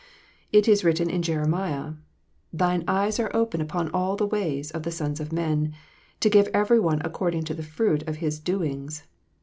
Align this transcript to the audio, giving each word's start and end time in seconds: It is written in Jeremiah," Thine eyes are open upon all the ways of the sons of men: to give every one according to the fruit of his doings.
It 0.51 0.67
is 0.67 0.83
written 0.83 1.11
in 1.11 1.21
Jeremiah," 1.21 1.93
Thine 2.51 2.83
eyes 2.87 3.19
are 3.19 3.29
open 3.35 3.61
upon 3.61 3.91
all 3.91 4.15
the 4.15 4.25
ways 4.25 4.71
of 4.71 4.81
the 4.81 4.89
sons 4.89 5.19
of 5.19 5.31
men: 5.31 5.73
to 6.21 6.27
give 6.27 6.47
every 6.55 6.79
one 6.79 7.03
according 7.05 7.43
to 7.43 7.53
the 7.53 7.61
fruit 7.61 8.01
of 8.09 8.15
his 8.15 8.39
doings. 8.39 9.03